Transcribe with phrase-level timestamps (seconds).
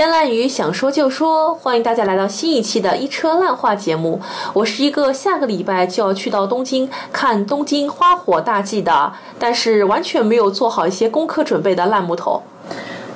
[0.00, 4.18] 胡言乱语，想说就说，欢迎大家来到新一期的一车烂话节目。
[4.54, 12.42] 我是一个下个礼拜就要去到东京看东京花火大祭的，但是完全没有做好一些功课准备的烂木头。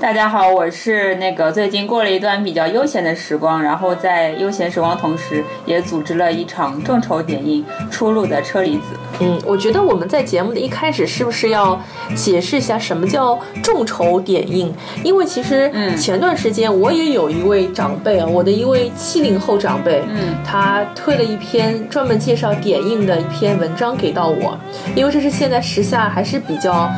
[0.05, 8.83] 大家好，我是那个最近过了一段比较悠闲的时光，然后在悠闲时光同时，也组织了一场众筹点映出路的车厘子。
[9.20, 11.80] 嗯，我觉得我们在节目的一开始是不是要
[12.14, 14.70] 解释一下什么叫众筹点映？
[15.02, 24.55] 因为其实前段时间我也有一位长辈啊，我的一位七零后长辈，嗯，他推了一篇专门介绍点映的一篇文章给到我，
[24.95, 26.91] 因为这是现在时下还是比较，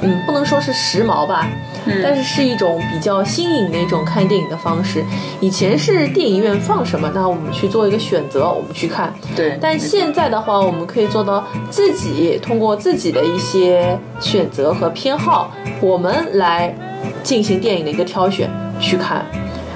[0.00, 1.46] 嗯，不能说是时髦吧。
[2.02, 5.04] 但是是一种比较新颖的一种看电影的方式。
[5.40, 9.12] 以前是电影院放什么，那我们去做一个选择，我们去看。
[9.34, 9.58] 对。
[9.60, 16.74] 但现在的话，我们可以做到自己通过自己的一些选择和偏好，我们来
[17.22, 18.48] 进行电影的一个挑选
[18.80, 19.24] 去看。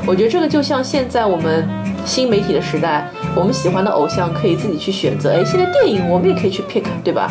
[0.07, 1.69] 我觉得这个就像现在我们
[2.05, 5.33] 新媒体的时代，我们喜欢的偶像可以自己去选择。
[5.33, 7.29] 哎，现在电影我们也可以去 pick，对吧？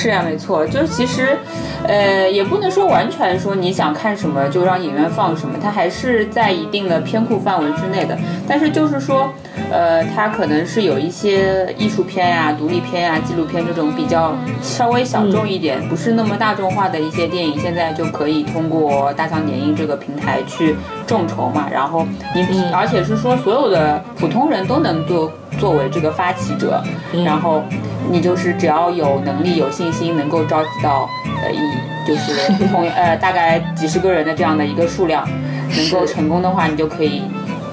[0.00, 1.36] 是呀，没错，就是其实，
[1.82, 8.16] 呃，也不能说完全说你想看什么就让影院放什么，它还是在一定的偏库范围之内的。
[8.46, 9.32] 但是就是说，
[9.70, 21.68] 呃，它可能是有一些艺术片呀、独立片呀、纪录片这种比较稍微小众一点、不是那么大众化的一些电影，现在就可以通过大象点映这个平台去众筹嘛。
[21.70, 26.82] 然后你，而且是说所有的普通人都能做作为这个发起者，
[27.24, 27.62] 然后。
[28.10, 31.06] 你就是只要有能力、有信心，能够召集到
[31.42, 31.58] 呃一
[32.06, 35.28] 就是同呃大概几十个人的这样的一个数量，
[35.76, 37.20] 能够成功的话，你就可以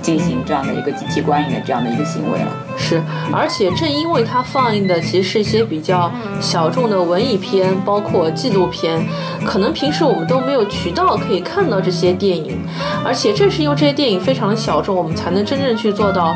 [0.05, 2.47] 进行这样的一个集体观影的这样的一个行为了。
[2.77, 3.01] 是，
[3.33, 9.03] 而且正因为它放映的其实是一些比较小众的文艺片，包括纪录片，
[9.43, 12.55] 可能平时我们都没有渠道可以看到这些电影，
[13.03, 16.35] 而且正是因为这些电影非常的小众，我们才能真正去做到。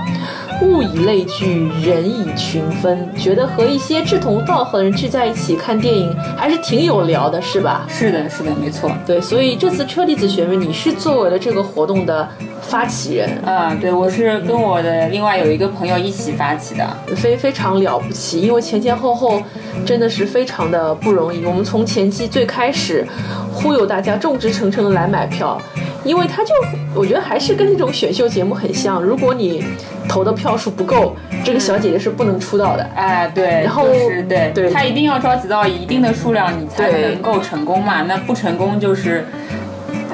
[0.61, 7.85] 物以类聚，人以群分，觉得和一些志同道合的人聚在一起看电影还是挺有聊的，是吧？
[7.87, 8.91] 是的，是的，没错。
[9.07, 12.27] 对，所以这次车厘子学妹，你是作为了这个活动的
[12.69, 13.75] 发起人啊？
[13.81, 19.41] 对，我是跟我的另外有一个朋友一起发起的，非非常了不起，因为前前后后
[19.85, 21.43] 真的是非常的不容易。
[21.45, 23.05] 我们从前期最开始
[23.51, 25.59] 忽悠大家众志成城的来买票。
[26.05, 26.53] 因为他就，
[26.95, 29.03] 我觉得还是跟那种选秀节目很像。
[29.03, 29.61] 如果你
[30.07, 31.13] 投的票数不够，
[31.43, 32.89] 这个小姐姐是不能出道的。
[32.95, 38.03] 哎，对，然后是对，对，她一定要召集到一定的数量，你才能够成功嘛。
[38.03, 39.25] 那不成功就是，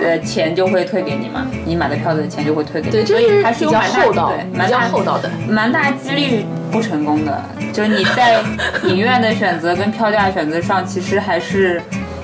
[0.02, 2.92] 呃，钱就会退给你嘛，你买的票的钱就会退给你。
[2.92, 7.42] 对，所以还是比较厚道，比较厚道的，蛮大几率不成功的。
[7.74, 8.42] 就是你在
[8.84, 11.82] 影院的选择跟票价选择上，其实还是。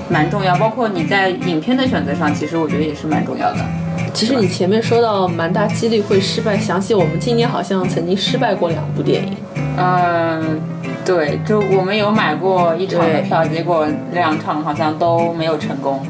[0.10, 3.60] 蛮重要，包括你在影片的选择上，其实我觉得也是蛮重要的。
[4.14, 9.38] 其实你前面说到蛮大几率会失败，想起我们今年好像曾经失败过两部电影。
[9.78, 10.60] 嗯，
[11.06, 16.06] 对，就我们有买过一场的票，结果两场好像都没有成功。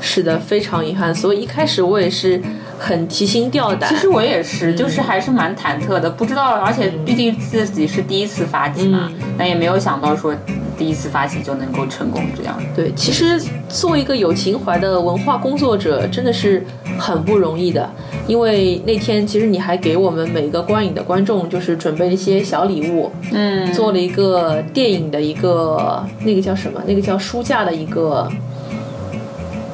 [0.00, 1.14] 是的，非常遗憾。
[1.14, 2.40] 所以一开始我也是
[2.78, 3.88] 很提心吊胆。
[3.88, 10.34] 其实我也是，就是还是蛮忐忑的，不知道，而且毕竟自己是第一次发起嘛，那也没有想到说。
[10.74, 12.90] 第一次发起就能够成功，这样对。
[12.94, 16.64] 其实做一个有情怀的文化工作者真的是
[16.98, 17.88] 很不容易的，
[18.26, 26.82] 因为那天其实你还给我们每个观影的观众就是准备了一些小礼物，嗯，做了一个电影的一个那个叫什么？
[26.84, 28.28] 那个叫书架的一个。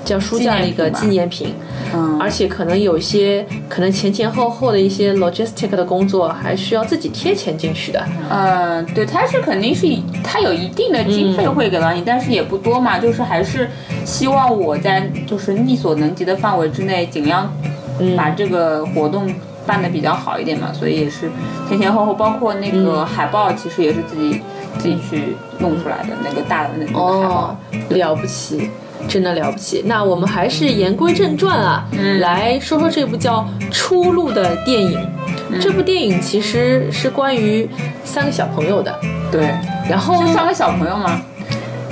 [0.08, 1.52] 叫书架的一个纪念品，
[1.94, 9.86] 嗯，而且可能有一些可能前前后后的一些 logistic 的工作还需要自己贴钱进去的，嗯，对，他是肯定是
[10.24, 13.68] 他有一定的经费会给到你，但是也不多嘛，就是还是
[14.06, 17.52] 希望我在就是力所能及的范围之内，尽量
[18.16, 19.30] 把这个活动
[19.66, 21.30] 办的比较好一点嘛，所以也是
[21.68, 24.40] 前前后后，包括那个海报，其实也是自己
[24.78, 27.56] 自己去弄出来的那个大的那个海报，
[27.90, 28.70] 了不起。
[29.06, 31.86] 真的了不起，那我们还是言归正传啊，
[32.20, 34.98] 来说说这部叫《出路》的电影。
[35.60, 37.66] 这部电影其实是关于
[38.04, 38.94] 三个小朋友的，
[39.32, 39.50] 对。
[39.88, 41.22] 然后三个小朋友吗？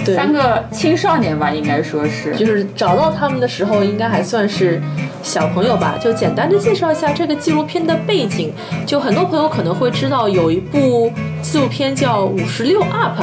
[0.04, 2.36] 对，三个青少年吧，应该说是。
[2.36, 4.82] 就是找到他们的时候，应该还算是
[5.22, 5.96] 小朋友吧。
[5.98, 8.52] 就简单的介绍一下这个纪录片的背景。
[8.84, 11.10] 就很多朋友可能会知道，有一部
[11.40, 13.22] 纪录片叫《五十六 up》，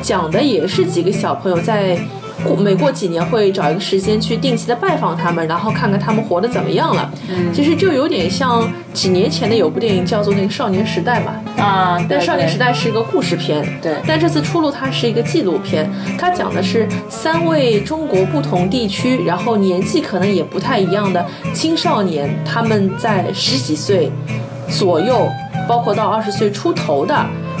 [0.00, 1.98] 讲的也是几个小朋友在。
[2.42, 7.10] 过每过几年会找一个时间去定期的拜访他们，然后看看他们活得怎么样了。
[7.28, 7.52] 嗯。
[7.52, 11.32] 其实就有点像几年前的有部电影叫做那个《少年时代》嘛，
[11.62, 13.96] 啊，但《少年时代代》是一个故事片，对。
[14.06, 15.86] 但这次出炉它是一个纪录片，
[16.18, 24.10] 它讲的是三位中国不同地区，然后年纪可能也不太一样的青少年，他们在十几岁
[24.70, 25.28] 左右，
[25.68, 27.14] 包括到二十岁出头的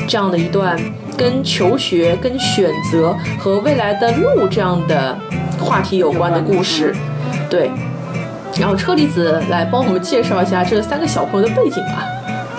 [0.08, 0.78] 这样的一段
[1.16, 5.16] 跟求学、跟选择和未来的路这样的
[5.60, 6.94] 话题有关的故事，
[7.48, 7.70] 对。
[8.58, 12.06] 然后车厘子来帮我们介绍一下这三个小朋友的背景吧。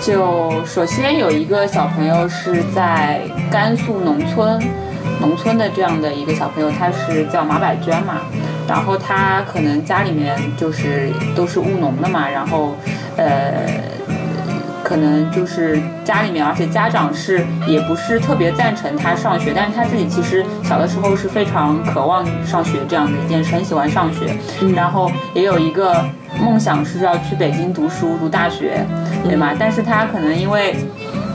[0.00, 4.62] 就首先有一个小朋友是在甘肃农村，
[5.20, 8.20] 农村的这样的一个小朋友，他是叫马百娟嘛，
[8.68, 12.76] 然后他可能家里面就是都是务农的嘛，然后
[13.16, 13.95] 呃。
[14.86, 24.36] 可能就是家里面，而且家长是也不是特别赞成他上学，但是他自己其实小的时候是非常渴望上学这样的一件事，很喜欢上学，
[24.76, 26.04] 然后也有一个
[26.40, 28.86] 梦想是要去北京读书读大学，
[29.24, 29.52] 对吗？
[29.58, 30.76] 但是他可能因为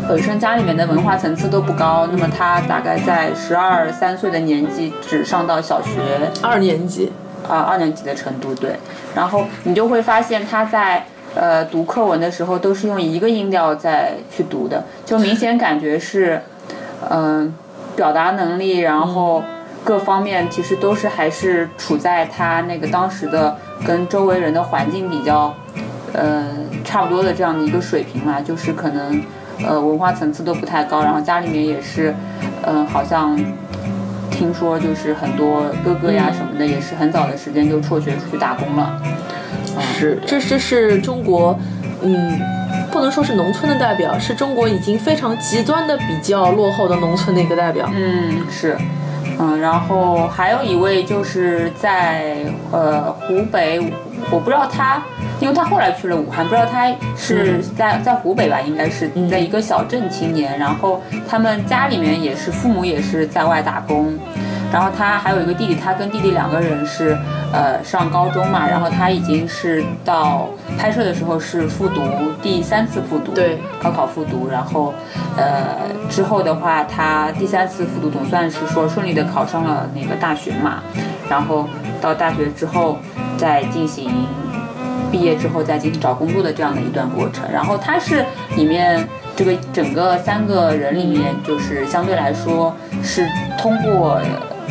[0.07, 6.00] 本身家里面的文化层次都不高，那么他大概在十二三岁的年纪只上到小学。
[6.42, 7.12] 二年级，
[7.50, 8.77] 啊二年级的程度，对，
[9.13, 11.06] 然后你就会发现他在。
[11.33, 16.41] 呃，读课文的时候都是用一个音调在去读的，就明显感觉是，
[17.09, 17.53] 嗯、
[17.95, 19.41] 表达能力，然后
[19.83, 23.55] 各方面其实都是还是处在他那个当时的
[23.85, 25.53] 跟周围人的环境比较，
[26.13, 26.45] 呃，
[26.83, 29.23] 差不多的这样的一个水平嘛，就是可能
[29.65, 32.13] 呃文化层次都不太高，然后家里面也是，
[32.65, 33.39] 嗯、好像
[34.29, 39.01] 听说就是很多哥哥呀什么的，也是很早的时间就辍学出去打工了。
[39.79, 41.57] 是，这这是中国，
[42.01, 42.39] 嗯，
[42.91, 47.89] 不能说是农村的代表，是中国已经非常极端的比较落后的农村的一个代表。
[47.94, 48.77] 嗯，是，
[49.39, 52.38] 嗯，然后还有一位就是在
[52.71, 53.94] 呃湖北，
[54.29, 55.03] 我不知道他，
[55.39, 64.17] 因为他后来去了武汉，不知道他是在在湖北吧，应该是在一个小镇青年，然后他们家里面也是父母也是在外打工。
[64.71, 67.18] 然后他还有一个弟弟，他跟弟弟两个人是
[67.51, 72.01] 呃上高中嘛，然后他已经是到拍摄的时候是复读
[72.41, 74.94] 第三次复读，对，高考复读，然后
[75.38, 75.77] 呃
[76.09, 80.81] 之后的话，他第三次复读总算是说顺利的考上了那个大学嘛，
[81.29, 81.67] 然后
[82.00, 82.97] 到大学之后
[83.38, 84.09] 再进行。
[85.12, 88.24] 毕业之后再进行找工作的这样的一段过程，然后他是
[88.56, 93.27] 里面这个整个三个人里面，就是相对来说是
[93.59, 94.21] 通过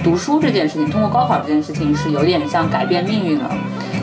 [0.03, 3.51] 读书这件事情，通过高考这件事情是有点像改变命运了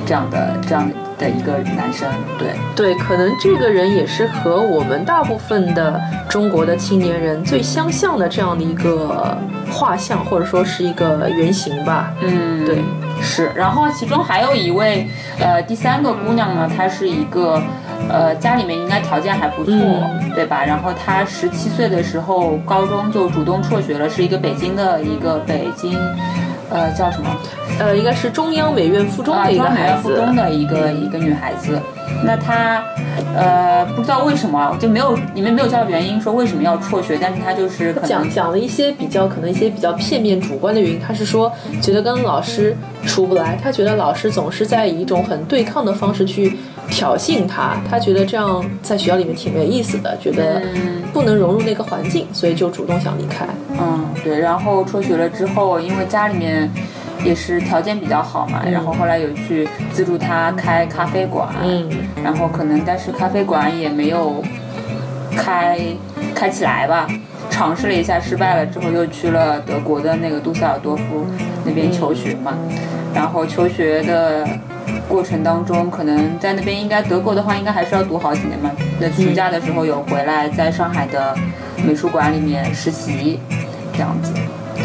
[0.06, 2.08] 这样的这样的一个男生，
[2.38, 6.00] 对，对，可能这个人也是和我们大部分的
[6.30, 9.38] 中国的青年人最相像的这样的一个
[9.72, 12.14] 画像，或者说是一个原型吧。
[12.22, 12.84] 嗯，对，
[13.22, 13.52] 是。
[13.56, 15.08] 然后其中还有一位，
[15.40, 17.62] 呃，第三个姑娘呢，她是一个，
[18.10, 20.64] 呃，家里面应该条件还不错，嗯对吧？
[20.64, 25.98] 然后她十七岁的时候，高中就主动辍学了，是一个北京的一个北京，
[26.70, 27.30] 呃，叫什么？
[27.80, 30.10] 呃，应该是中央美院附中啊，的一个中美孩子。
[30.10, 31.80] 院附中的一个一个女孩子。
[32.24, 32.82] 那她，
[33.36, 41.52] 呃，不知道为什么就没有你们没有叫原因说为什么要辍学，但是她就是讲讲了一些比较可能一些比较片面主观的原因，她是说
[41.82, 42.76] 觉得跟老师
[43.06, 46.58] 处不来，她觉得老师总是在以一种很对抗的方式去
[46.90, 50.62] 挑衅他，他觉得这样在学校里面挺没意思的，觉得
[51.14, 53.46] 不能融入那个环境，所以就主动想离开。
[53.80, 56.70] 嗯，对，然后辍学了之后，因为家里面
[57.24, 61.90] 也是条件比较好嘛，然后后来有去资助他开咖啡馆，嗯，
[62.24, 64.42] 然后可能但是咖啡馆也没有
[65.36, 65.80] 开
[66.34, 67.08] 开起来吧，
[67.50, 71.26] 尝试了一下失败了之后，又去了德国的那个杜塞尔多夫
[71.66, 72.58] 那边求学嘛，
[73.14, 74.48] 然后求学的。
[75.08, 78.70] 过程当中，可能在那边应该德国的话，应该还是要读好几年嘛。
[79.00, 81.36] 那暑假的时候有回来，在上海的
[81.86, 83.40] 美术馆里面实习，
[83.94, 84.34] 这样子。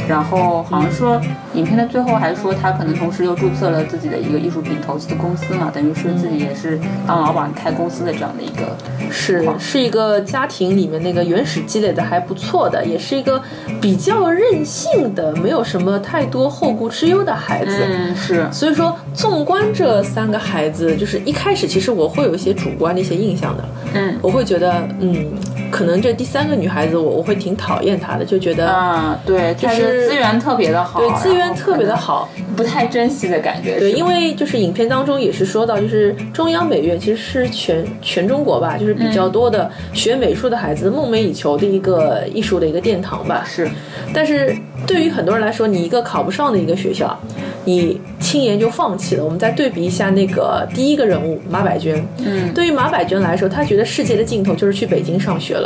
[0.09, 1.21] 然后好像说，
[1.55, 8.77] 影片的最后还说他可能同时又注册了自己的一个艺术品投资的公司嘛，等于是自己也是当老板开公司的这样的一个。
[9.11, 13.41] 是是一个家庭里面那个原始积累的还不错的，也是一个
[13.81, 17.77] 比较任性的，没有什么太多后顾之忧的孩子。
[17.87, 18.49] 嗯，是。
[18.51, 25.27] 所以说，纵观这三个孩子，就是一开始其实我会有一些主观的一些印象的，嗯我会觉得，嗯，
[25.73, 33.81] 可能这第三个女孩子我我会挺讨厌她的，就觉得啊，对，就是资源特别的好，对资源特别的好，不太珍惜的感觉。
[33.81, 43.43] 对，因为就是影片当中也是说到，就是中央美院其实是全全中国吧，就是比较多的学美术的孩子梦寐以求的一个艺术的一个殿堂吧。
[43.49, 43.67] 是，
[44.13, 44.55] 但是
[44.87, 47.19] 对于很多人来说，你一个考不上的一个学校，
[47.65, 49.25] 你轻言就放弃了。
[49.25, 55.62] 我们再对比一下那个第一个人物马百娟，嗯，对于马百娟来说，她觉得世界的尽头就是去北京上学了。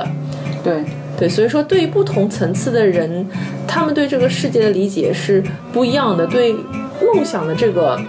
[0.65, 0.83] 对
[1.19, 3.27] 对，所以说对于不同层次的人，
[3.67, 6.53] 他们对这个世界的理解是不一样的，对
[7.15, 8.01] 梦想的这个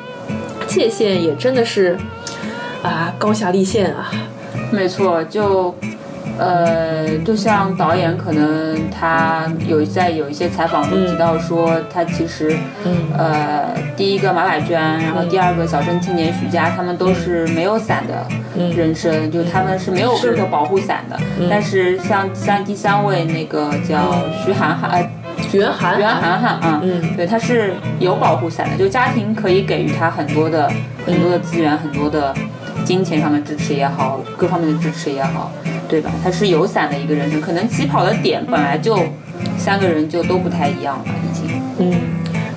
[0.67, 1.97] 界限也真的是
[2.81, 4.11] 啊高下立现啊。
[4.71, 5.75] 没错，就。
[6.37, 12.55] 呃，就像导演可能他有在有一些采访中提到说，他其实，
[13.17, 18.25] 呃，第一个马百娟，然后第二个小镇青年许佳，他们都是没有伞的
[18.75, 21.19] 人生，就他们是没有任何保护伞的。
[21.49, 24.15] 但是像像第三位那个叫
[24.45, 25.09] 徐涵涵，呃，
[25.53, 26.51] 袁涵袁涵涵。
[26.59, 30.71] 啊，嗯，对，他是有保护伞的，就家庭可以给予他很多的
[31.05, 32.33] 很多的资源，很多的
[32.85, 35.51] 金钱上的支持也好，各方面的支持也好。
[35.89, 36.11] 对吧？
[36.23, 38.99] 他是有伞的一个人生，可能起跑的点本来就
[39.57, 41.61] 三个人就都不太一样了，已经。
[41.79, 41.93] 嗯，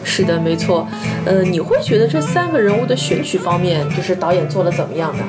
[0.02, 0.87] 是的，没错。
[1.25, 5.25] 呃，你会觉得这三个人物的选取方面，就是导演做的怎么样呢？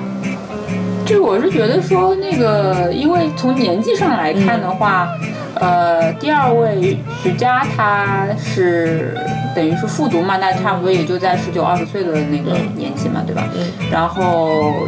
[1.06, 5.08] 这我是觉得说，那个因为从年纪上来看的话，
[5.56, 9.16] 呃，第二位徐佳他是
[9.56, 13.48] 等于是复读嘛，那差不多也就在十九二十岁的那个年纪嘛，对吧？
[13.56, 13.68] 嗯。
[13.92, 14.88] 然后。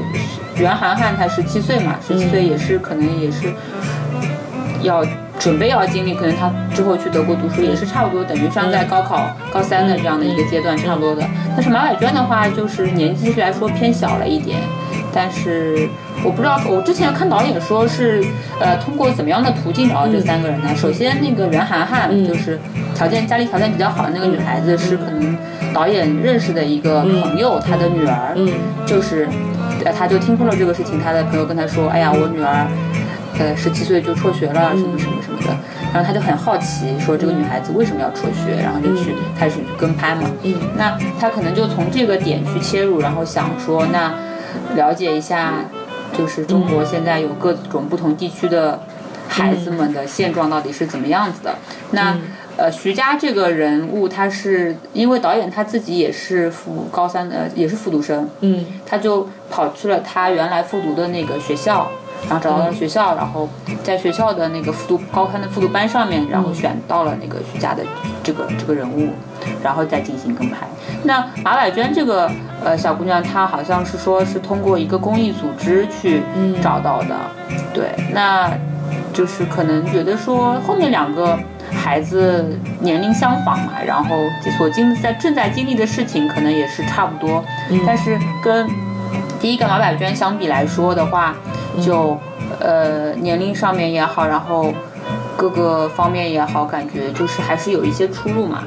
[0.58, 3.52] 袁涵涵她十七岁嘛，十七岁也是可能也是
[4.82, 5.04] 要
[5.40, 11.24] 准备要经历，可能她之后去德国读书也是差不多，等于像在高考高三的这样的一个阶段差不多的。
[11.56, 14.60] 但是马百娟的话，就是年纪来说偏小了一点，
[15.14, 15.88] 但是
[16.24, 18.24] 我不知道，我之前看导演说是
[18.60, 20.70] 呃通过怎么样的途径找到这三个人呢？
[20.76, 22.60] 首先那个袁涵涵就是
[22.96, 25.38] 条件家里条件比较好的那个女孩子，是可能
[25.74, 28.36] 导演认识的一个朋友，他的女儿，
[28.86, 29.28] 就是。
[29.86, 32.68] 呃，他就听说了这个事情，他的朋友跟他说：“哎呀，我女儿，
[33.40, 35.56] 呃，十七岁就辍学了，什么什么什么的。”
[35.94, 40.24] 然后他就很好奇，说这个女孩子为什么要辍学，然后就去开始跟拍嘛。
[40.44, 44.14] 嗯，那他可能就从这个点去切入，然后想说，那
[44.76, 45.54] 了解一下，
[46.18, 48.80] 就是中国现在有各种不同地区的
[49.28, 51.56] 孩子们的现状到底是怎么样子的。
[51.92, 52.18] 那。
[52.64, 61.92] 呃，徐佳这个人物，他是因为导演他自己也是复高三的，也是复读生，嗯，他就跑去了他原来复读的那个学校，
[62.30, 63.50] 然后找到了学校，然后
[63.84, 67.84] 在学校的那个复读高三的复读班上面，然后选到了那个徐佳的
[68.24, 69.10] 这个这个人物，
[69.62, 70.66] 然后再进行跟拍。
[71.04, 72.32] 那马百娟这个
[72.64, 76.22] 呃小姑娘，她好像是说是通过一个公益组织去
[76.62, 77.18] 找到的，
[77.74, 78.50] 对，那
[79.12, 81.38] 就是可能觉得说后面两个。
[81.74, 84.16] 孩子年龄相仿嘛，然后
[84.58, 87.44] 所经在正在经历的事情可能也是差不多，
[87.86, 88.68] 但是跟
[89.40, 91.36] 第一个马百娟相比来说的话，
[91.82, 92.18] 就
[92.60, 94.74] 呃年龄上面也好，然后
[95.36, 98.64] 各个方面也好，感觉就是还是有一些出入嘛。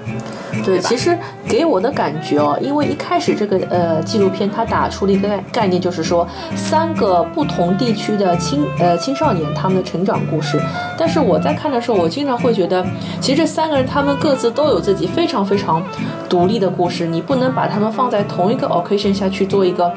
[0.65, 10.59] 对，其实给我的感觉哦，因为一开始这个呃纪录片它打出了一个概概念，就是说三个不同地区的青呃青少年他们的成长故事。
[10.99, 12.85] 但是我在看的时候，我经常会觉得，
[13.21, 15.83] 其实这三个人他们各自都有自己非常非常
[16.27, 19.93] 独立的故事，你不能把他们放在同一个 occasion 下去做一个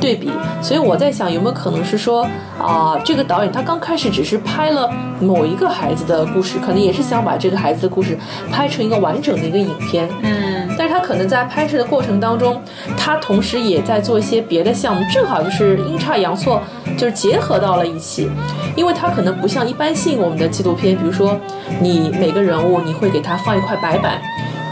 [0.00, 0.30] 对比。
[0.62, 2.26] 所以我在想，有没有可能是说
[2.58, 8.18] 啊，这个导演他刚开始只是拍了某一个孩子的故事，可能也是想把这个孩子的故事
[8.50, 10.08] 拍成一个完整的一个影片。
[10.22, 12.60] 嗯，但是他可能在拍摄的过程当中，
[12.96, 16.62] 他同时也在做一些别的项目，正好就是阴差阳错，
[16.96, 18.30] 就是结合到了一起。
[18.76, 21.38] 因为他可能不像一般性我们的纪录片，比如说
[21.80, 24.20] 你每个人物你会给他放一块白板，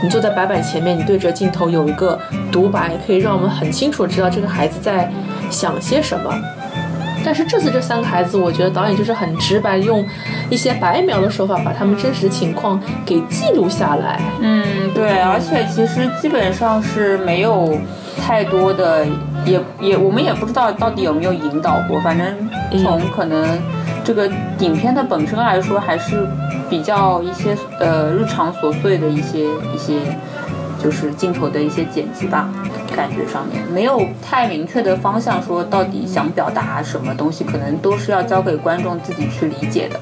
[0.02, 2.18] 你坐在白板前面，你对着镜头有一个
[2.50, 5.10] 独白，可以让我们很清楚知道这个孩子在
[5.50, 6.34] 想些什么。
[7.24, 10.04] 但是这次这三个孩子，我觉得导演就是很直白，用
[10.50, 14.20] 一些白描的手法，把他们真实情况给记录下来。
[14.40, 17.78] 嗯，对，而且其实基本上是没有
[18.20, 19.06] 太多的，
[19.44, 22.00] 也也我们也不知道到底有没有引导过。
[22.00, 22.26] 反正
[22.82, 23.46] 从可能
[24.04, 24.28] 这个
[24.58, 26.26] 影片的本身来说，还是
[26.68, 29.44] 比较一些呃日常琐碎的一些
[29.74, 30.00] 一些，
[30.82, 32.48] 就是镜头的一些剪辑吧。
[32.94, 39.98] 感觉上面没有太明确的方向，说到底想表达什么东西，可能都是要交给观众自己去理解的，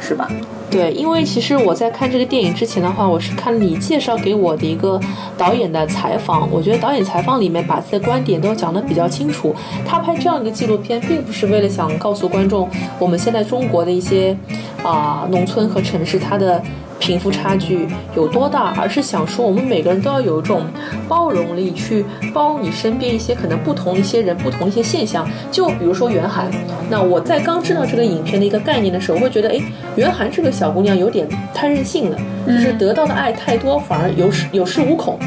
[0.00, 0.30] 是吧？
[0.70, 5.00] 对，因为其实我在看这个电影之前的话，我是看你介绍给我的一个
[5.36, 6.48] 导演的采访。
[6.48, 9.52] 我觉得导演采访里面把自己的观点都讲得比较清楚。
[9.84, 12.68] 他拍这样一个纪录片，并不是为了想告诉观众
[13.00, 14.36] 我们现在中国的一些
[14.84, 16.62] 啊、农村和城市它的
[17.00, 20.62] 贫富差距有多大，而是想说我们每个人都要有一种
[21.08, 25.28] 包容力，去包容你身边一些可能不同一些人、不同一些现象。
[25.50, 26.48] 就比如说袁涵，
[26.88, 29.60] 那我在刚知道这个影片的一个概念的时候，我会觉得，哎，
[29.96, 35.18] 袁涵这个小姑娘有点太任性了，就是得到的爱太多，反而有恃有恃无恐。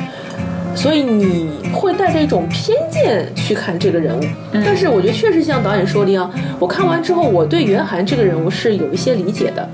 [0.76, 4.24] 所以你会带着一种偏见去看这个人物，
[4.66, 9.68] 但是我觉得确实像导演说的一样，我看完之后，我对袁涵这个人物是有一些理解的。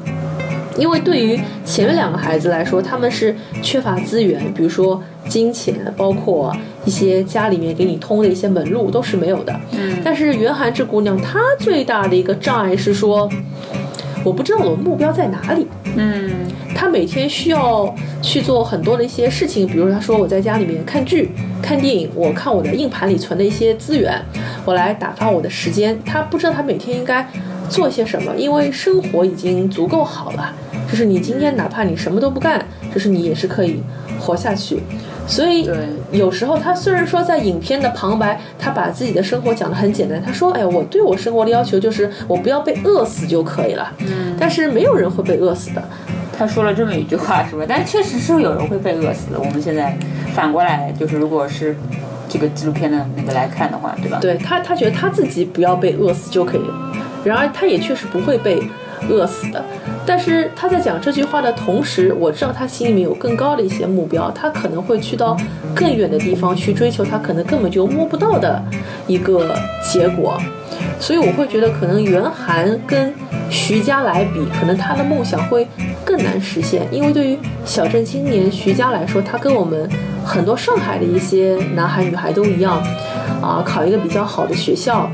[0.79, 6.55] 因为对于前面两个孩子来说，他们是缺乏资源，比如说金钱，包括
[6.85, 9.53] 一些家里面给你通的一些门路都是没有的。
[9.73, 13.29] 嗯但是袁涵这姑娘，她最大的一个障碍是说，
[14.23, 15.67] 我不知道我的目标在哪里。
[15.95, 16.31] 嗯
[16.73, 21.29] 她每天需要去做很多的一些事情，比如她说我在家里面看剧、
[21.61, 24.17] 看电影，我看我的硬盘里存的一些资源，
[24.63, 25.99] 我来打发我的时间。
[26.05, 27.27] 她不知道她每天应该
[27.69, 30.53] 做些什么，因为生活已经足够好了。
[30.89, 33.81] 就是你今天哪怕你什么都不干，就是你也是可以
[34.19, 34.81] 活下去。
[35.27, 35.77] 所以对
[36.11, 45.83] 有时候他虽然说在影片的旁白，他把自己的生活讲得很简单，他说：“哎呀，我对我生活的要求就是我不要被饿死就可以了。”嗯，但是没有人会被饿死的。
[46.35, 47.63] 他说了这么一句话是吧？
[47.67, 49.39] 但确实是有人会被饿死的。
[49.39, 49.95] 我们现在
[50.33, 51.75] 反过来，就是如果是
[52.27, 54.17] 这个纪录片的那个来看的话，对吧？
[54.19, 56.73] 对他，他觉得他自己不要被饿死就可以了。
[57.23, 58.59] 然而，他也确实不会被
[59.09, 59.63] 饿死的。
[60.05, 65.37] 但是他在讲这句话的同时，我知道他心里面有更高的一些目标，他可能会去到
[65.75, 68.63] 更远的地方去追求他可能根本就摸不到的
[69.07, 70.39] 一个结果。
[70.99, 73.13] 所以我会觉得，可能袁涵跟
[73.49, 75.67] 徐佳来比，可能他的梦想会
[76.05, 79.89] 更难实现，因为对于小镇青年徐佳来说，他跟我们
[80.23, 82.81] 很多上海的一些男孩女孩都一样，
[83.41, 85.09] 啊，考一个比较好的学校，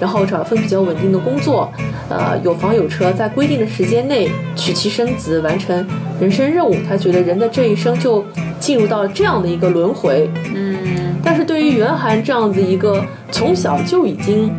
[0.00, 1.70] 然后找一份比较稳定的工作，
[2.08, 5.86] 呃，有房有车，在规定的时间内娶妻生子，完成
[6.20, 6.74] 人生任务。
[6.88, 8.24] 他觉得人的这一生就
[8.58, 10.30] 进入到这样的一个轮回。
[10.54, 10.76] 嗯
[11.22, 14.50] 但是对于袁涵这样子一个从小就已经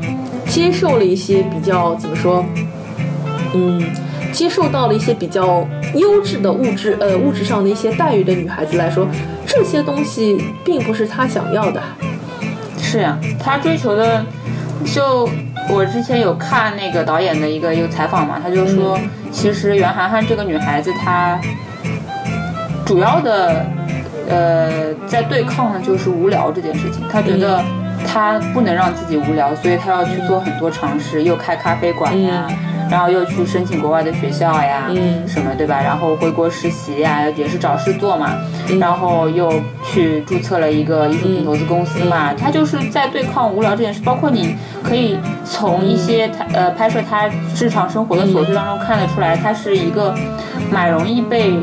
[0.48, 2.46] 接受了一些比较怎么说，
[3.56, 3.84] 嗯，
[4.32, 9.08] 接受到了一些比较优质的物质呃物质上的一些待遇的女孩子来说，
[9.46, 11.82] 这些东西并不是她想要的。
[12.78, 14.26] 是呀、她追求的，
[14.86, 15.30] 就
[15.70, 19.00] 我之前有看那个导演的一个一个采访嘛，他就说，
[19.32, 21.40] 其实袁涵涵这个女孩子，她
[22.86, 23.66] 主要的
[24.27, 27.64] 呃在对抗的就是无聊这件事情，她觉得
[28.05, 32.48] 她不能让自己无聊，所以他要去做很多尝试，又开咖啡馆呀。
[32.90, 35.79] 然后又去申请国外的学校呀，嗯什么对吧？
[35.81, 38.35] 然后回国实习呀，也是找事做嘛。
[38.81, 39.50] 然后又
[39.81, 42.33] 去注册了一个艺术品投资公司嘛。
[42.33, 50.14] 他就是在对抗无聊这件事，包括你可以从一些他呃拍摄他日常生活的琐碎当中看得出来，他是一个
[50.70, 51.53] 蛮容易被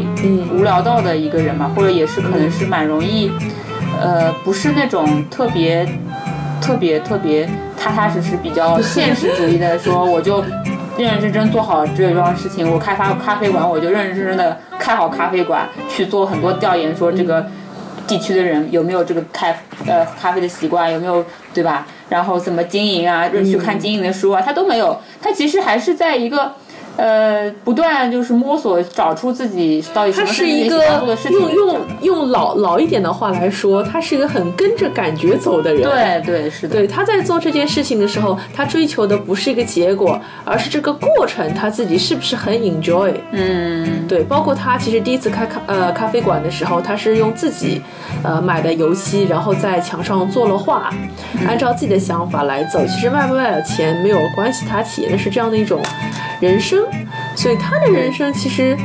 [0.50, 3.30] 无聊到的一个人嘛，或者也是可能是蛮容易，
[4.00, 5.86] 呃，不是那种特别
[6.60, 10.42] 特别特别踏踏实实、比较 现实主义的说，我就
[10.96, 12.70] 认认真真做好这桩事情。
[12.70, 17.46] 我开发咖啡馆，我就认认真真的开好咖啡馆，去做很多调研，说这个
[18.06, 21.86] 地区的人有没有这个开呃咖啡的习惯，有没有对吧？
[22.08, 25.00] 然后怎么经营啊，就是去看经营的书啊，他都没有。
[25.22, 26.52] 他其实还是在一个。
[26.98, 31.38] 呃，不断就是摸索，找出自己到底什么是一个想做的事情。
[31.38, 35.82] 用用用老老一点的话来说，他是一个很跟着感觉走的人。
[35.84, 43.12] 对对是的，对，他在做这件事情的时候，他追求的不是一个结果，而是这个过程，他自己是不是很 enjoy？
[43.30, 47.80] 嗯，对，包括他其实第一次开咖呃咖啡馆的时候，他是用自己
[48.24, 50.92] 呃买的油漆，然后在墙上做了画，
[51.46, 52.84] 按照自己的想法来走。
[52.86, 55.80] 其实卖不卖了钱没有关系，他体验的是这样的一种
[56.40, 56.84] 人生，
[57.36, 58.76] 所以他的人生其实。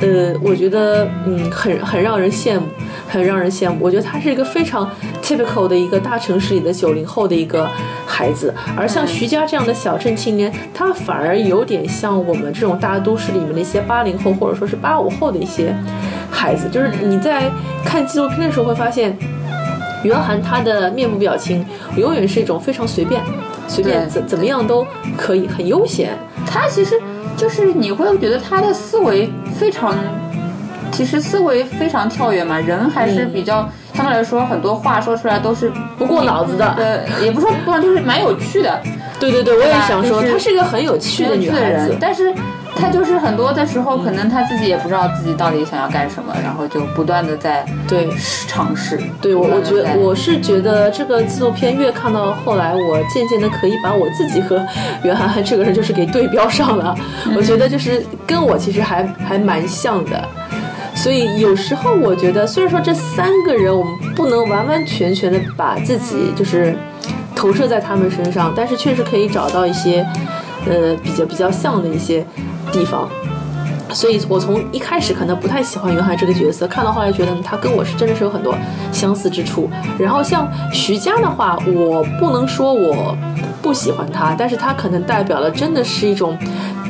[0.00, 2.66] 呃，我觉得嗯，很很让人羡慕，
[3.06, 3.76] 很让人羡慕。
[3.78, 4.90] 我觉得他是一个非常
[5.22, 7.68] typical 的一个大城市里的九零后的一个
[8.04, 15.72] 孩子，而像徐佳这样的小镇青年，他反而有点像我们这种大都市里面的一些八零后或者说是八五后的一些
[16.30, 16.68] 孩子。
[16.68, 17.48] 就是你在
[17.84, 19.16] 看纪录片的时候会发现，
[20.02, 21.64] 袁涵他的面部表情
[21.96, 23.22] 永远是一种非常随便，
[23.68, 24.84] 随便怎怎么样都
[25.16, 26.16] 可以，很悠闲。
[26.44, 27.00] 他其实
[27.36, 29.94] 就是你会觉得他的思维非常，
[30.90, 33.68] 其实思维非常跳跃嘛，人还是比较。
[33.94, 38.80] 相对来说，很多话说出来都是不过脑子的呃，也不说不过，就是蛮有趣的。
[39.20, 41.98] 对对对，我也想说，就是她是一个很有趣的女孩子人，。
[42.00, 42.34] 但是
[42.74, 48.08] 他就是很多的时候，可能他自己也不知道自己到底想要干什么，然后就不断的在对
[48.48, 48.98] 尝试。
[49.20, 54.64] 对我，我觉得我是觉得这个纪录片越看到后来，我渐渐的可以把我自己和
[55.04, 56.94] 袁涵涵这个人就是给对标上了。
[57.36, 60.28] 我觉得就是跟我其实还还蛮像的。
[60.94, 66.76] 所以有时候我觉得，虽然说这三个人我们不能完完全全的把自己就是
[67.34, 70.06] 投射在他们身上，但是确实可以找到一些
[70.66, 72.24] 呃比较比较像的一些
[72.72, 73.08] 地方。
[73.94, 78.56] 所以我从一开始可能不太喜欢袁海这个角色，看到后来觉得他跟我是真的是有很多
[78.90, 79.68] 相似之处。
[79.98, 83.14] 然后像徐佳的话，我不能说我
[83.60, 86.38] 不喜欢他，但是他可能代表了真的是一种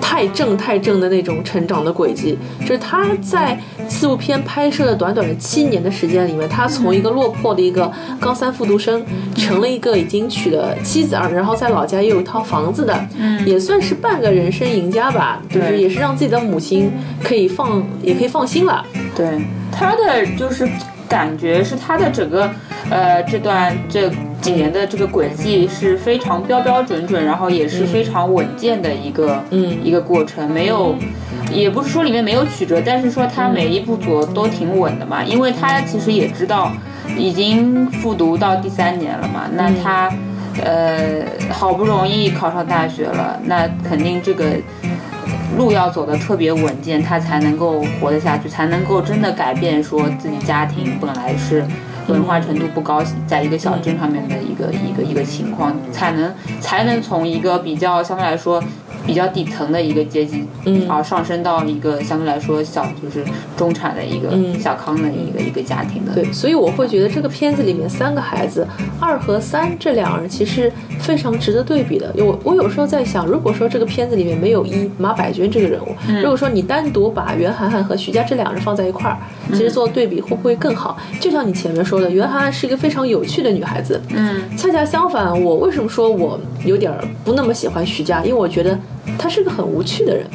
[0.03, 9.03] 太正太正的那种成长的轨迹，就是他在纪录片拍摄的短短的七年的时间里面，他从一个落魄的一个高三复读生，
[9.37, 13.09] 成了一个已经娶了妻子，然后在老家也有一套房子的，
[13.47, 18.85] 也算是半个人生赢家吧，就是也是让自己的母亲可以放，也可以放心了。
[19.15, 20.69] 对他的就是
[21.09, 22.51] 感觉是他的整个
[22.91, 24.11] 呃这段这
[24.43, 30.95] 几年的这个轨迹是非常标标准准，然后也是非常稳健的一个嗯一个过程，没有。
[31.51, 36.73] 也不是说里面没有曲折，但是说他每一步走都挺稳的嘛，因为他其实也知道
[37.17, 40.11] 已经复读到第三年了嘛，那他
[40.65, 44.47] 呃好不容易考上大学了，那肯定这个
[45.59, 51.63] 路要走的特别稳健，他才能够活得下去，才能够真的改变说自己家庭本来是
[52.09, 58.63] 文化程度不高，在一个小镇上面的一个一个一个情况，才能才能从一个比较相对来说。
[59.05, 63.25] 比较底层的一个阶级，嗯而上升到一个相对来说小，就是
[63.57, 66.15] 中产的一个嗯小康的一个一个家庭的。
[66.15, 68.65] 对，所以我会觉得这个片子里面三个孩子，
[69.01, 72.15] 二和三这两人其实非常值得对比的。
[72.19, 79.19] 我我有时候在想，如果说这个片子里面没有一马百娟这个人物，如果说你单独把袁涵涵和徐佳这两人放在一块儿，
[79.53, 80.97] 其实做对比会不会更好？
[81.21, 88.21] 就像你前面说的，袁涵涵是一个非常有趣的女孩子，嗯，恰恰相反，我为什么说我有点儿不那么喜欢徐佳？
[88.23, 88.79] 因为我觉得
[89.19, 90.27] 她是个很无趣的人。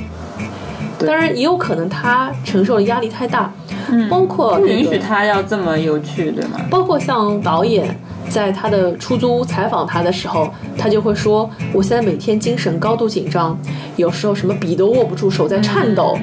[0.99, 3.53] 当然，也有可能她承受的压力太大，
[3.91, 6.60] 嗯，包括、那个、不允许他要这么有趣，对吗？
[6.71, 7.95] 包括像导演
[8.30, 13.56] 在他的出租屋采访他的时候，他就会说：“我现在每天精神高度紧张，
[13.95, 16.17] 有时候什么笔都握不住，手在颤抖，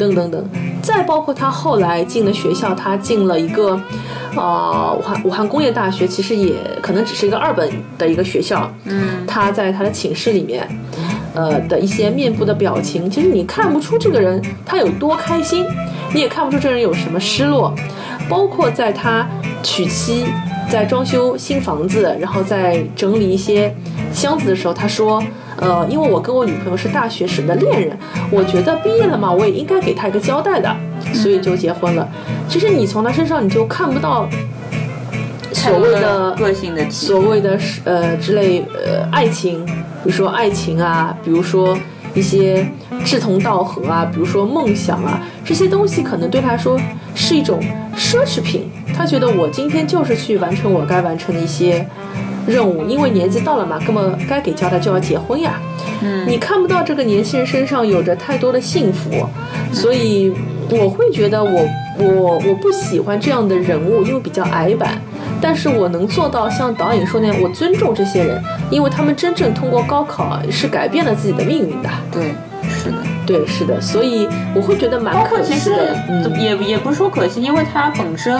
[0.00, 0.44] 等等等。”
[0.82, 3.78] 再包括他后来进了学校，他进了一个，
[4.34, 8.72] 呃，武汉武汉工业大学，其实也可能只是一个二本的一个学校。
[8.86, 10.66] 嗯，他在他的寝室里面，
[11.34, 15.66] 呃的一些面部的表情，其实你看不出这个人他有多开心，
[16.14, 17.74] 你也看不出这个人有什么失落。
[18.26, 19.28] 包括在他
[19.62, 20.24] 娶妻，
[20.70, 23.74] 在装修新房子，然后在整理一些
[24.14, 25.22] 箱子的时候，他说。
[25.60, 27.96] 呃，因为我跟我女朋友是大学时的恋人，
[28.30, 30.74] 我觉得毕业了嘛，我也应该给她一个交代的，
[31.12, 32.08] 所以就结婚了。
[32.48, 34.28] 其实你从她身上你就看不到
[35.52, 39.72] 所谓的个性的体所谓的是呃之类呃爱情，比
[40.04, 41.76] 如说爱情啊，比如说
[42.14, 42.66] 一些
[43.04, 46.80] 志同道合啊，比如说梦想啊，这些东西可能对他来说
[47.14, 47.60] 是一种
[47.96, 48.70] 奢侈品。
[48.96, 51.86] 他觉得我今天就是去完成我该完成的一些
[52.46, 55.60] 任务，因为年纪到了嘛，根本该给交代就要结婚呀。
[56.02, 59.10] 嗯，你看不到这个年轻人身上有着太多的幸福，
[59.72, 60.32] 所以
[60.70, 61.66] 我会觉得我
[61.98, 65.00] 我我不喜欢这样的人物，因为比较矮板。
[65.42, 71.88] 但是我能做到像导演说那样，我尊重这些人，因为他们真正通过高考是改变了自己的命运的。
[72.12, 72.34] 对，
[72.68, 72.96] 是的。
[73.26, 75.96] 对，是的，所以我会觉得蛮包括其实可惜的。
[76.08, 78.36] 嗯，也也不是说可惜，因为他本身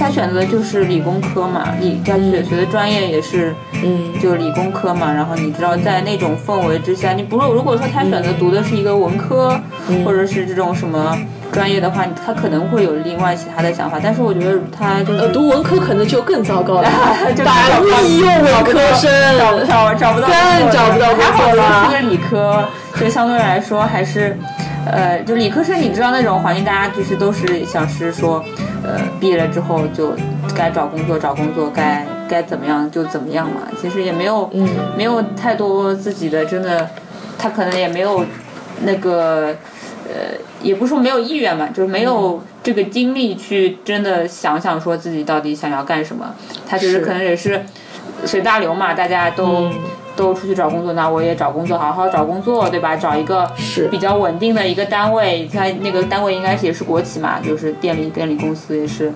[0.00, 5.12] 他选择就是理工科嘛，理他学学的专业也是嗯就是理工科嘛。
[5.12, 11.16] 然后你知道在那种氛围之下，你不如如果说他选择读的是一个文科，嗯或者是这种什么。
[11.52, 16.88] 专业的话，他可能会有另外其他的想法，但是我觉得他就是、呃，读文科可能就更糟糕了，
[17.34, 22.62] 就百无一用文科生，找找找不到，更找不到工还好作了是个理科，
[22.94, 24.38] 所以相对来说还是，
[24.90, 28.44] 呃，就理科生，你知道那种环境，大家就是都是想是说，
[28.82, 30.12] 呃，毕业了之后就
[30.54, 33.62] 该找工作找工作，该该怎么样就怎么样嘛。
[33.80, 36.90] 其实也没有，嗯没有太多自己的真的，
[37.38, 38.24] 他可能也没有
[38.82, 39.54] 那个，
[40.08, 46.34] 呃，也不是说没有意愿嘛，就是没有这个精力去真的想想说自己到底想要干什么。
[46.66, 47.64] 他只是是可能也是
[48.24, 49.72] 随大流嘛，大家都、嗯
[50.16, 52.96] 都出去找工作，那我也找工作，好好找工作，对吧？
[52.96, 53.88] 找一个是。
[53.88, 59.12] 比较稳定的一个单位，他那个单位应该是也是国企嘛，就是电力电力公司也是。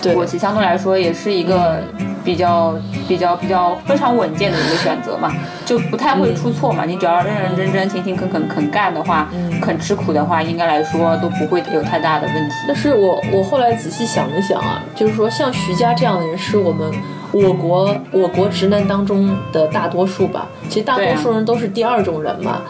[0.00, 0.14] 对。
[0.14, 1.82] 国企，相对来说也是一个
[2.24, 2.74] 比较
[3.08, 5.32] 比较比较非常稳健的一个选择嘛，
[5.64, 6.84] 就不太会出错嘛。
[6.84, 9.28] 你只要认认真真、勤勤恳恳、肯干的话，
[9.60, 12.54] 肯吃苦的话，应该来说都不会有太大的问题。
[12.66, 16.90] 但是我我后来仔细想了想啊，就是说像徐佳这样的人，是我们
[17.32, 20.48] 我国我国直男当中的大多数吧。
[20.68, 22.62] 其实大多数人都是第二种人嘛。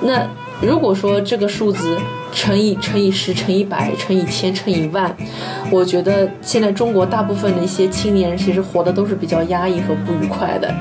[0.00, 0.26] 那
[0.62, 1.98] 如果说这个数字。
[2.34, 5.14] 乘以乘以十乘以百乘以千乘以万，
[5.70, 10.74] 我觉得现在中国大部分的一些青年人其实活的都是比较压抑和不愉快的。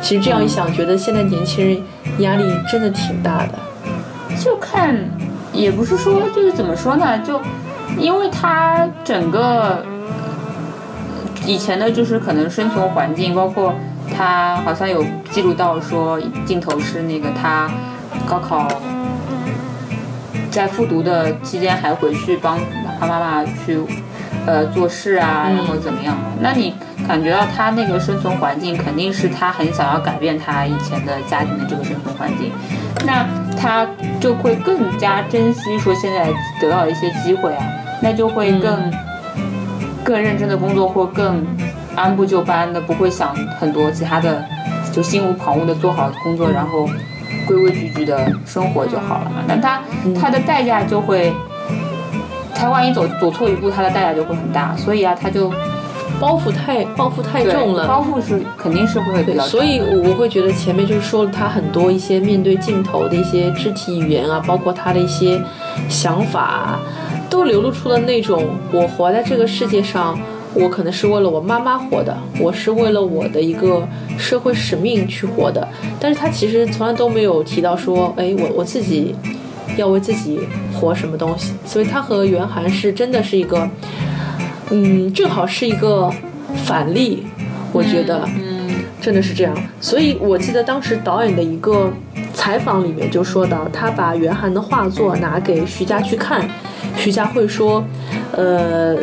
[0.00, 1.78] 其实这样一想，觉得现在年轻人
[2.20, 3.58] 压力真的挺大的。
[4.42, 4.96] 就看，
[5.52, 7.42] 也不是说就是怎么说呢，就
[7.98, 9.84] 因为他整个
[11.44, 13.74] 以前的就是可能生存环境，包括
[14.16, 17.70] 他好像有记录到说镜头是那个他
[18.26, 18.66] 高考。
[20.56, 22.58] 在复读的期间，还回去帮
[22.98, 23.78] 他妈妈去，
[24.46, 26.16] 呃，做事啊，然后怎么样？
[26.40, 26.72] 那你
[27.06, 32.50] 感觉到他那个生存环境，肯定是他很想要改变他以前的家庭的这个生存环境，
[33.04, 33.86] 那他
[34.18, 37.62] 就会更加珍惜说现在得到一些机会啊，
[38.00, 38.90] 那就会更
[40.02, 41.44] 更认真的工作，或更
[41.96, 44.42] 按部就班的，不会想很多其他的，
[44.90, 46.88] 就心无旁骛的做好工作，然后。
[47.46, 49.80] 规规矩矩的生活就好了嘛，那他
[50.20, 51.32] 他的代价就会，
[52.54, 55.50] 他万一走走错一步，他的代价就会很大，所以啊，他就
[56.20, 65.40] 包袱太包袱太重了，包袱是肯定是会比较，所以我会觉得前面就是说了他很多一些面对镜头的一些肢体语言啊，包括他的一些
[65.88, 66.78] 想法，
[67.30, 70.18] 都流露出了那种我活在这个世界上。
[70.58, 73.86] 我可能是为了我妈妈活的，我是为了我的一个
[74.18, 75.68] 社会使命去活的。
[76.00, 79.14] 但是他其实从来都没有提到说，哎，我我自己
[79.76, 80.40] 要为自己
[80.72, 81.52] 活什么东西。
[81.66, 83.68] 所以他和袁涵是真的是一个，
[84.70, 86.10] 嗯，正好是一个
[86.64, 87.26] 反例，
[87.72, 89.54] 我觉得，嗯，真的是这样。
[89.80, 91.92] 所以我记得当时导演的一个
[92.32, 96.48] 采访里面就说到，他把袁涵的画作拿给徐佳去看，
[96.96, 97.84] 徐佳会说，
[98.32, 98.96] 呃。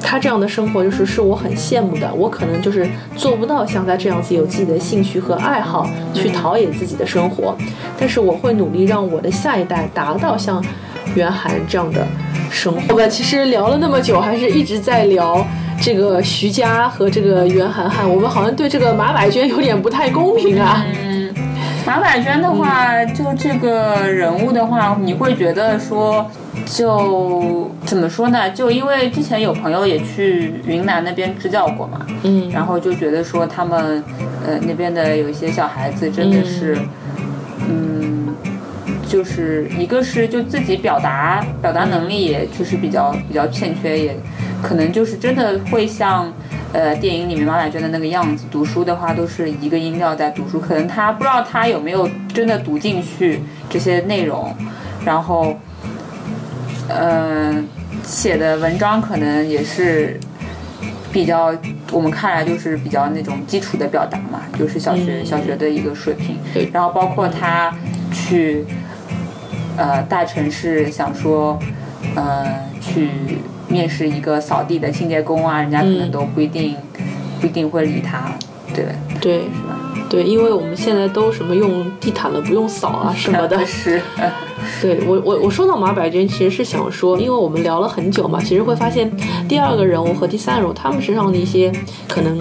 [0.00, 7.56] 他这样的生活就是是我很羡慕的，我可能就是做不到像他这样子有自己的兴趣和爱好去陶冶自己的生活，
[7.98, 10.64] 但是我会努力让我的下一代达到像
[11.14, 12.06] 袁寒这样的
[12.50, 12.96] 生活。
[12.96, 15.46] 吧，其实聊了那么久，还是一直在聊
[15.80, 20.84] 这个徐佳和这个袁涵涵，我们好像对这个马百娟有点不太公平啊。
[21.86, 26.30] 马百娟的话，就这个人物的话，你会觉得说。
[26.66, 28.50] 就怎么说呢？
[28.50, 34.02] 就因为之前有朋友也去云南那边支教过嘛，嗯，然后就觉得说他们，
[34.46, 36.76] 呃，那边的有一些小孩子真的是，
[37.68, 38.34] 嗯，
[39.08, 44.16] 就是一个是就自己表达表达能力也确实比较比较欠缺，也
[44.62, 46.32] 可能就是真的会像，
[46.72, 54.54] 呃，电影里面马百娟的那个样子，读书的话都是一个音调在读书，可能他不知道他有没有真的读进去这些内容，
[55.04, 55.56] 然后。
[56.92, 57.68] 嗯，
[58.02, 60.18] 写的文章可能也是
[61.12, 61.54] 比较，
[61.92, 66.36] 我们看来就是比较那种基础的表达嘛，就是小学小学的一个水平。
[66.52, 67.72] 对，然后包括他
[68.12, 68.64] 去
[69.76, 71.56] 呃大城市，想说
[72.16, 72.44] 呃
[72.80, 73.38] 去
[73.70, 76.74] 面试一个扫地的清洁工啊，人家可能都不一定
[77.40, 78.32] 不一定会理他，
[78.74, 78.84] 对
[79.20, 79.78] 对是吧？
[80.10, 83.64] 对，因为我们现在都什么用地毯了，不用扫啊 什么的。
[83.64, 84.00] 是。
[84.82, 89.10] 对我我我说到马百娟，其实是想说，因为我们聊了很久嘛，其实会发现
[89.48, 91.72] 第二个人物和第三人物他们身上的一些
[92.06, 92.38] 可能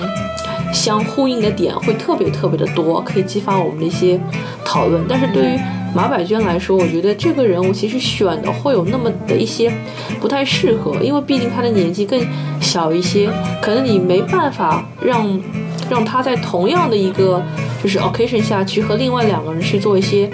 [0.74, 4.20] 相呼应的点会特别特别的多，可以激发我们的一些
[4.66, 5.02] 讨论。
[5.08, 5.60] 但是对于
[5.94, 9.72] 马百娟来说，我觉得这个人物其实选的会有那么的一些
[10.20, 12.20] 不太适合，因为毕竟他的年纪更
[12.62, 13.30] 小一些，
[13.62, 15.42] 可能你没办法让
[15.90, 17.42] 让他在同样的一个
[17.82, 20.30] 就是 occasion 下去和另外两个人去做一些。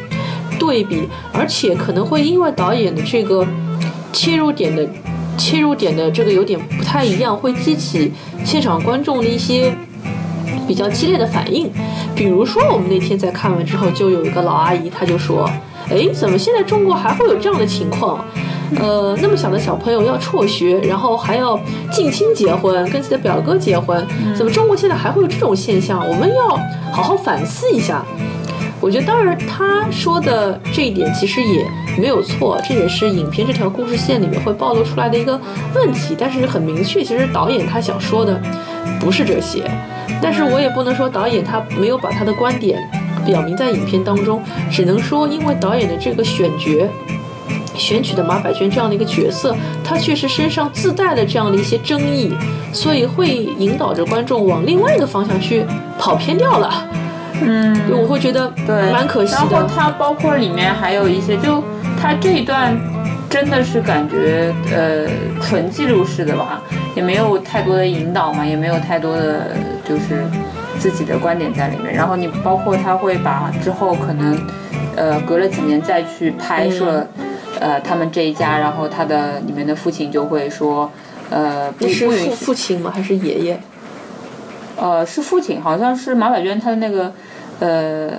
[0.58, 3.46] 对比，而且可能会因为导演的这个
[4.14, 4.88] 切入点的
[5.38, 8.12] 切入点的这个有点不太一样，会激起
[8.46, 9.76] 现场观众的一些
[10.68, 11.72] 比较激烈的反应。
[12.16, 15.50] 比如说，我们那天在看完之后，就有一个老阿姨，她就说
[15.90, 18.24] ：“哎，怎么现在中国还会有这样的情况？
[18.80, 21.60] 呃，那么小的小朋友要辍学，然后还要
[21.92, 24.06] 近亲结婚，跟自己的表哥结婚，
[24.36, 26.04] 怎么中国现在还会有这种现象？
[26.08, 26.60] 我们要
[26.92, 28.04] 好好反思一下。”
[28.82, 31.66] 我觉得，当然，他说的这一点其实也
[31.98, 35.40] 没有错，这也是影片这条故事线里面会暴露出来的一个
[35.74, 36.16] 问题。
[36.18, 38.40] 但是很明确，其实导演他想说的
[39.00, 39.64] 不是这些。
[40.22, 42.80] 但是我也不能说导演他没有把他的观点
[43.26, 46.88] 表明在影片当中，只能说因为导演的这个选角
[47.76, 52.34] 选取的马百娟这样的一个角色，她确实身上自带的这样的一些争议，
[52.72, 55.66] 所以会引导着观众往另外一个方向去
[56.00, 56.72] 跑偏掉了。
[57.42, 59.68] 嗯，我会觉得对，蛮可惜然后的。
[59.76, 61.62] 它包括里面还有一些，就
[62.02, 62.74] 它这一段
[63.30, 65.06] 真的是感觉呃
[65.42, 66.62] 纯记录式的吧，
[66.96, 69.56] 也没有太多的引导嘛，也没有太多的
[69.88, 70.26] 就是
[70.80, 71.94] 自己的观点在里面。
[71.94, 74.36] 然后你包括他会把之后可能
[74.96, 77.06] 呃隔了几年再去拍摄。
[77.18, 77.26] 嗯
[77.58, 80.92] 呃，他们这一家，然后他的里面的父亲就会说，
[81.30, 82.92] 呃，不是父父亲吗？
[82.94, 83.60] 还是爷爷？
[84.76, 87.14] 呃，是父亲，好像是马百娟她的那个，
[87.62, 88.12] 呃，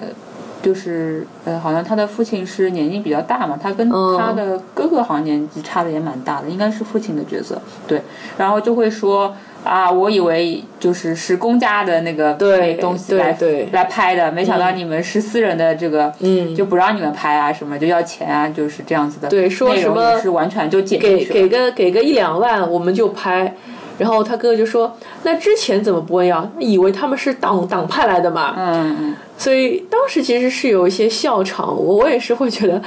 [0.67, 4.19] 就是呃，好像他的父亲是年纪比较大嘛，他跟嗯。
[4.19, 8.03] 他的哥哥好像年纪差的也蛮大的，应该是父亲的角色，对，
[8.37, 13.69] 然后就会说啊，我以为就是是公家的那个对东西来对对。
[13.71, 16.53] 来拍的，没想到你们是私人的这个，嗯。
[16.53, 23.55] 就不让你们拍啊，什么就要钱啊，就是这样子的，对说什么也是完全就给给，个给个一两万，我们就拍。
[23.99, 26.47] 然后他哥哥就说：“那之前怎么不问呀？
[26.59, 29.17] 以为他们是党党派来的嘛。”嗯嗯。
[29.39, 32.83] 所以当时其实是有一些笑场，我我也是会觉得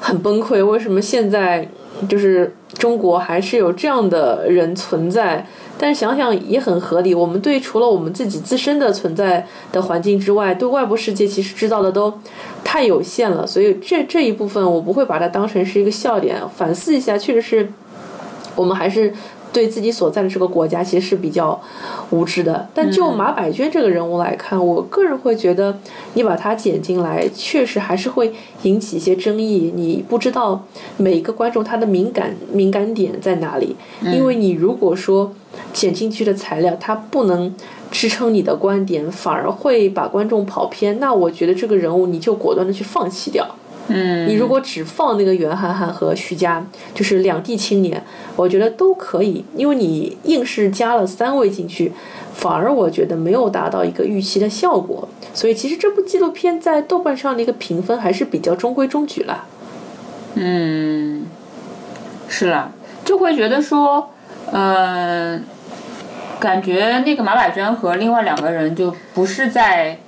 [0.00, 0.64] 很崩溃。
[0.64, 1.68] 为什么现在
[2.08, 5.46] 就是中国还是有这样的人存在？
[5.78, 7.14] 但是想想也很合理。
[7.14, 12.12] 我们对除了我们自己自身的存在的环境之外，对外部世界其实知道的都
[12.64, 13.46] 太有限了。
[13.46, 16.36] 所以这这一部分我不会把它当成是一个笑点。
[16.56, 17.72] 反思一下，确实是
[18.56, 19.14] 我们还是。
[19.52, 21.60] 对自己所在的这个国家其实是比较
[22.10, 25.78] 无知的，但就马百娟这个人物来看，我个人会觉得
[26.14, 28.32] 你把她剪进来，确实还是会
[28.62, 29.72] 引起一些争议。
[29.74, 30.64] 你不知道
[30.96, 35.32] 每一个观众他的敏感敏感点在哪里，因为你如果说
[35.72, 37.54] 剪进去的材料它不能
[37.90, 43.46] 支撑你的观点，反而会把观众跑偏，那我觉得这个人物你就果断的去放弃掉。
[43.92, 48.00] 嗯，你如果只放那个袁涵涵和徐佳，就是两地青年，
[48.36, 51.92] 我觉得都可以，因为你硬是加了三位进去，
[52.32, 55.08] 反而我觉得没有达到一个预期的效果。
[55.34, 59.44] 所以其实这部纪录片在豆瓣上的一个评分还是比较中规中矩啦。
[60.36, 61.26] 嗯，
[62.28, 62.70] 是啦，
[63.04, 64.10] 就会觉得说，
[64.52, 65.42] 嗯、
[66.38, 69.98] 感觉那个马百娟和另外两个人就不是在。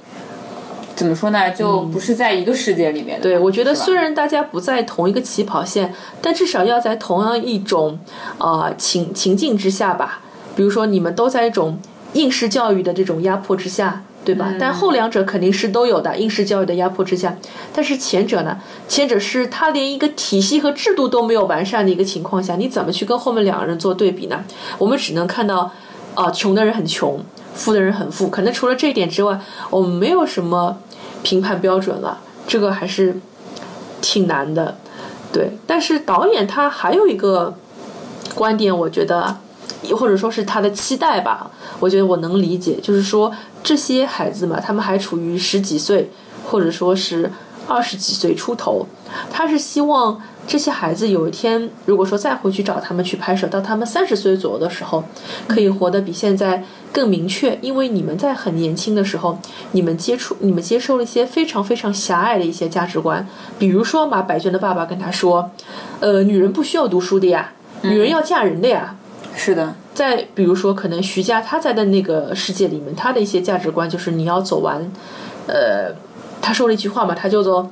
[0.94, 1.50] 怎么说呢？
[1.50, 3.22] 就不是在一个世界里面的。
[3.22, 7.98] 对，我觉得虽然大家不在同一个起跑线，但至少要在同样一种
[8.38, 10.20] 呃情情境之下吧。
[10.55, 11.78] 比如说，你们都在一种
[12.12, 14.52] 应试教育的这种压迫之下，对吧？
[14.61, 17.35] 但后两者肯定是都有的，应试教育的压迫之下。
[17.74, 24.44] 但是前者呢，前者是他连一个体系和制度都没有完善的一个情况下，你怎么去跟后面两个人做对比呢？
[24.76, 25.72] 我们只能看到，
[26.14, 27.18] 啊、穷的人很穷，
[27.55, 28.29] 富的人很富。
[28.29, 30.79] 可能除了这一点之外，我们没有什么
[31.23, 32.21] 评判标准了。
[32.47, 33.21] 这个还是
[34.01, 34.77] 挺难的，
[35.33, 35.57] 对。
[35.67, 37.55] 但是导演他还有一个
[38.35, 39.38] 观点，我觉得，
[39.97, 46.11] 或者说是他的期待吧，我觉得我能理解，就是说这些孩子嘛，他们还处于十几岁，
[46.45, 47.31] 或者说是
[47.69, 48.85] 二十几岁出头，
[49.31, 55.05] 他是希望这些孩子有一天，如果说再回去找他们去拍摄，到他们三十岁左右的时候，
[55.46, 59.38] 可以活得比现在更明确，因为你们在很年轻的时候，
[59.70, 63.26] 你们接触、你们接受了一些非常非常狭隘的一些价值观，
[63.59, 65.50] 比如说马百娟的爸爸跟他说，
[66.00, 67.52] 呃，女人不需要读书的呀，
[67.83, 68.96] 女人要嫁人的呀。
[69.35, 74.92] 是的，再比如说，可能徐佳她在的那个世界里面，她的一些价值观就是你要走完，
[75.46, 75.90] 呃，
[76.42, 77.70] 她说了一句话嘛，她叫做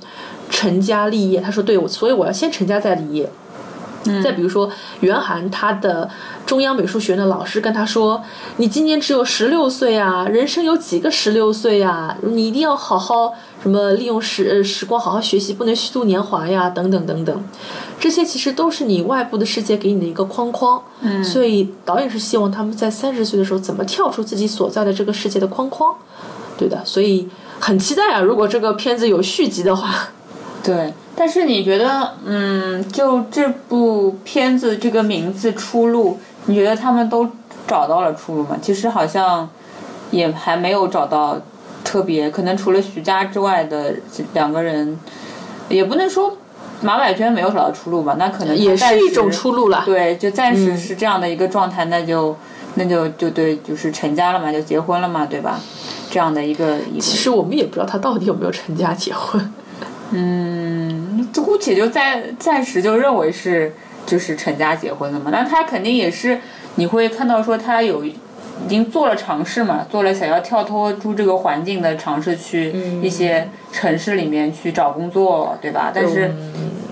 [0.51, 1.41] 成家立业。
[1.41, 3.31] 他说对，我所以我要先成家再立业。
[4.25, 4.67] 再比如说，
[5.01, 6.09] 袁涵他的
[6.47, 8.23] 中央美术学院的老师跟他说
[8.57, 12.17] ：“你今年只有十六岁啊，人生有几个十六岁呀？
[12.23, 17.45] 你一定要好好什么利用时呃时光好好学习，不能虚度年华呀，等等等等。
[17.99, 20.83] 这些其实都是你外部的世界给你的一个框框。
[21.03, 25.95] 嗯，所以导演是希望他们在三十岁的时候怎么跳出自己所在的这个世界的框框。
[26.57, 30.09] 对的，所以很期待啊，如果这个片子有续集的话。
[30.63, 30.93] 对。
[31.17, 37.29] 但是你觉得，嗯，就这部片子这个名字出路，你觉得他们都
[37.67, 38.57] 找到了出路吗？
[38.63, 39.47] 其实好像
[40.11, 41.39] 也还没有找到
[41.85, 43.95] 特别，可能除了徐佳之外的
[44.33, 44.99] 两个人，
[45.69, 46.39] 也不能说
[46.81, 49.83] 马百娟没有找到出路吧，那可能也是一种出路了。
[49.85, 52.35] 对，就暂时是这样的一个状态，那就
[52.77, 55.61] 那就就对，就是成家了嘛，就结婚了嘛，对吧？
[56.11, 59.53] 这样的一个一个，其实我们也不知道他到底有没有成家结婚。
[60.13, 63.73] 嗯，姑且就暂暂时就认为是
[64.07, 65.31] 就是成家结婚了嘛。
[65.31, 66.41] 那他肯定也是，
[66.75, 68.17] 你会看到说他有已
[68.69, 75.93] 经做了尝试嘛，做了想要跳脱出这个环境的尝试，去一些城市里面去找工作，对吧？
[75.95, 76.35] 但是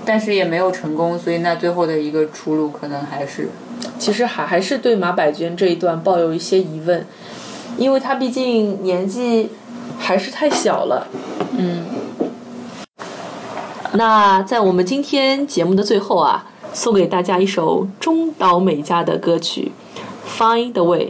[0.05, 3.49] 但是也没有成功，所以那最后的一个出路可能还是，
[3.99, 7.05] 其实还还是对马百娟这一段抱有一些疑问，
[7.77, 9.51] 因为她毕竟年纪
[9.99, 11.09] 还是太小了。
[11.59, 11.85] 嗯。
[13.99, 19.73] 那在我们今天节目的最后啊，送给大家一首中岛美嘉的歌曲
[20.41, 21.07] 《Find the Way》。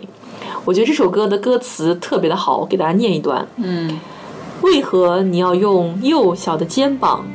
[0.65, 3.47] 我觉得这首歌的歌词特别的好，我给大家念一段。
[3.57, 4.01] 嗯。
[4.63, 7.27] 为何你要用幼小的肩膀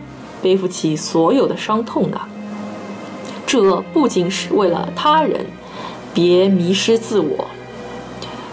[0.41, 2.19] 背负起所有的伤痛呢？
[3.45, 5.45] 这不仅是为了他人，
[6.15, 7.45] 别迷失自我。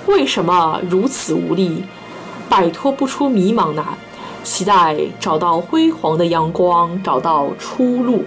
[0.05, 1.82] 为什么如此无力，
[2.51, 3.82] 摆脱不出迷茫呢？
[4.43, 8.22] 期待找到辉煌的阳光，找到出路。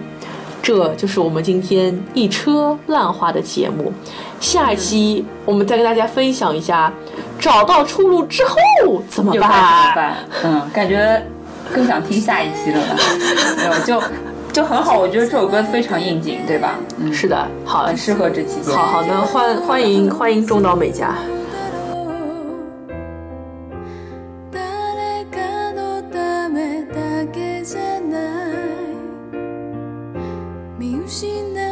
[0.62, 3.92] 这就是我们今天一车烂花的节目。
[4.40, 6.90] 下一期我们再跟大家分享一下，
[7.38, 9.40] 找到出路之后怎么办？
[9.40, 10.16] 怎么办？
[10.42, 11.22] 嗯，感觉
[11.72, 12.80] 更想听下一期了。
[13.58, 14.02] 没有，就
[14.54, 14.98] 就很好。
[14.98, 16.76] 我觉得这首歌非常应景，对吧？
[16.98, 18.76] 嗯，是的，好，很适合这期节目。
[18.76, 21.14] 好好的，欢欢迎欢迎中岛美嘉。
[31.14, 31.63] 心的。